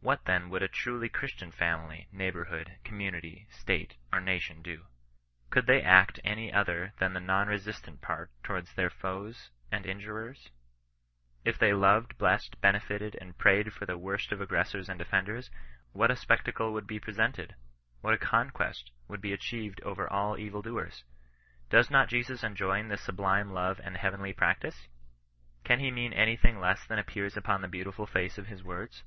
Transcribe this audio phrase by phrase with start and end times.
[0.00, 4.86] What then would a truly Christian family, neighbourhood, com munity, state, or nation do?
[5.50, 9.98] Could they act any other than the non resistant part toward their foes and in
[10.00, 10.50] jurers?
[11.44, 15.50] If they loved, blessed, benefited, and prayed for the worst of aggressors and offenders,
[15.90, 17.58] what a spectacle would be presented 1
[18.02, 21.02] What a conquest would be achieved over all evil doers?
[21.70, 24.86] Does not Jesus enjoin this sublime love and heavenly practice?
[25.64, 29.02] Can he mean any thing less than appears upon the beautiful face of his words